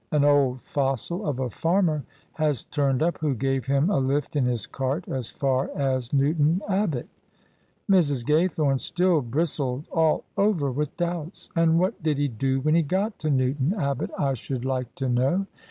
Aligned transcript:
An 0.11 0.23
old 0.25 0.61
fossil 0.61 1.27
of 1.29 1.37
a 1.37 1.51
farmer 1.51 2.03
has 2.33 2.63
turned 2.63 3.03
up 3.03 3.19
who 3.19 3.35
gave 3.35 3.67
him 3.67 3.91
a 3.91 3.99
lift 3.99 4.35
in 4.35 4.45
his 4.45 4.65
cart 4.65 5.07
as 5.07 5.29
far 5.29 5.69
as 5.75 6.11
Newton 6.11 6.59
Abbot." 6.67 7.07
Mrs. 7.87 8.25
Gaythome 8.25 8.79
still 8.79 9.21
bristled 9.21 9.85
all 9.91 10.23
over 10.35 10.71
with 10.71 10.97
doubts." 10.97 11.51
And 11.55 11.77
what 11.79 12.01
did 12.01 12.17
he 12.17 12.27
do 12.27 12.61
when 12.61 12.73
he 12.73 12.81
got 12.81 13.19
to 13.19 13.29
Newton 13.29 13.75
Abbot, 13.77 14.09
I 14.17 14.33
shoiild 14.33 14.65
like 14.65 14.95
to 14.95 15.07
know?" 15.07 15.45